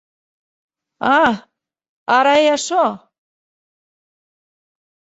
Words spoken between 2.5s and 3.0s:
açò?